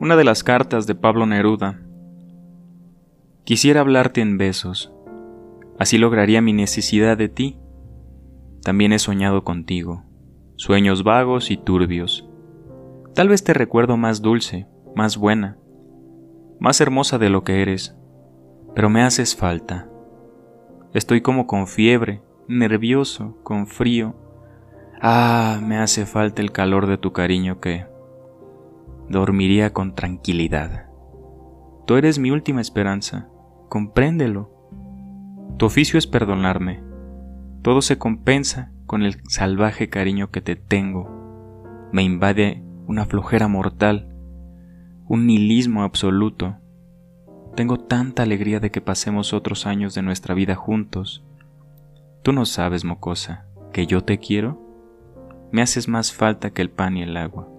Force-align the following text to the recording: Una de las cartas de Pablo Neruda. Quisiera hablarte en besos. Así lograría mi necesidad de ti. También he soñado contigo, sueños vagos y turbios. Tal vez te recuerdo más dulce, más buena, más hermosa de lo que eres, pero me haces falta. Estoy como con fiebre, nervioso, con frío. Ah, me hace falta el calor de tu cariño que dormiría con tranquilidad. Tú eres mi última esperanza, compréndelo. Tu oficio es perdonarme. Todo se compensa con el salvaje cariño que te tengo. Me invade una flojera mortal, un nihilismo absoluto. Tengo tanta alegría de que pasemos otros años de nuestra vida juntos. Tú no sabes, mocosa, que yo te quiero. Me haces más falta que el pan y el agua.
Una 0.00 0.16
de 0.16 0.24
las 0.24 0.42
cartas 0.42 0.86
de 0.86 0.94
Pablo 0.94 1.26
Neruda. 1.26 1.78
Quisiera 3.44 3.82
hablarte 3.82 4.22
en 4.22 4.38
besos. 4.38 4.90
Así 5.78 5.98
lograría 5.98 6.40
mi 6.40 6.54
necesidad 6.54 7.18
de 7.18 7.28
ti. 7.28 7.58
También 8.62 8.94
he 8.94 8.98
soñado 8.98 9.44
contigo, 9.44 10.04
sueños 10.56 11.04
vagos 11.04 11.50
y 11.50 11.58
turbios. 11.58 12.26
Tal 13.14 13.28
vez 13.28 13.44
te 13.44 13.52
recuerdo 13.52 13.98
más 13.98 14.22
dulce, 14.22 14.66
más 14.96 15.18
buena, 15.18 15.58
más 16.60 16.80
hermosa 16.80 17.18
de 17.18 17.28
lo 17.28 17.44
que 17.44 17.60
eres, 17.60 17.94
pero 18.74 18.88
me 18.88 19.02
haces 19.02 19.36
falta. 19.36 19.86
Estoy 20.94 21.20
como 21.20 21.46
con 21.46 21.66
fiebre, 21.66 22.22
nervioso, 22.48 23.36
con 23.42 23.66
frío. 23.66 24.14
Ah, 25.02 25.60
me 25.62 25.76
hace 25.76 26.06
falta 26.06 26.40
el 26.40 26.52
calor 26.52 26.86
de 26.86 26.96
tu 26.96 27.12
cariño 27.12 27.60
que 27.60 27.84
dormiría 29.10 29.72
con 29.72 29.94
tranquilidad. 29.94 30.86
Tú 31.86 31.96
eres 31.96 32.20
mi 32.20 32.30
última 32.30 32.60
esperanza, 32.60 33.28
compréndelo. 33.68 34.50
Tu 35.58 35.66
oficio 35.66 35.98
es 35.98 36.06
perdonarme. 36.06 36.82
Todo 37.62 37.82
se 37.82 37.98
compensa 37.98 38.72
con 38.86 39.02
el 39.02 39.20
salvaje 39.28 39.88
cariño 39.88 40.30
que 40.30 40.40
te 40.40 40.54
tengo. 40.54 41.10
Me 41.92 42.04
invade 42.04 42.62
una 42.86 43.04
flojera 43.04 43.48
mortal, 43.48 44.14
un 45.08 45.26
nihilismo 45.26 45.82
absoluto. 45.82 46.56
Tengo 47.56 47.78
tanta 47.78 48.22
alegría 48.22 48.60
de 48.60 48.70
que 48.70 48.80
pasemos 48.80 49.32
otros 49.32 49.66
años 49.66 49.92
de 49.94 50.02
nuestra 50.02 50.34
vida 50.34 50.54
juntos. 50.54 51.24
Tú 52.22 52.32
no 52.32 52.46
sabes, 52.46 52.84
mocosa, 52.84 53.46
que 53.72 53.88
yo 53.88 54.04
te 54.04 54.18
quiero. 54.18 54.60
Me 55.50 55.62
haces 55.62 55.88
más 55.88 56.12
falta 56.12 56.50
que 56.50 56.62
el 56.62 56.70
pan 56.70 56.96
y 56.96 57.02
el 57.02 57.16
agua. 57.16 57.49